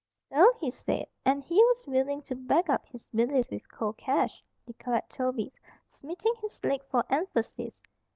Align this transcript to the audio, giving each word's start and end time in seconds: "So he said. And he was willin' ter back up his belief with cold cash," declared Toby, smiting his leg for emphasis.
"So 0.31 0.51
he 0.59 0.71
said. 0.71 1.05
And 1.25 1.43
he 1.43 1.57
was 1.63 1.85
willin' 1.85 2.23
ter 2.23 2.33
back 2.33 2.71
up 2.71 2.87
his 2.87 3.05
belief 3.13 3.51
with 3.51 3.71
cold 3.71 3.97
cash," 3.97 4.43
declared 4.65 5.07
Toby, 5.09 5.53
smiting 5.87 6.33
his 6.41 6.59
leg 6.63 6.81
for 6.89 7.05
emphasis. 7.07 7.83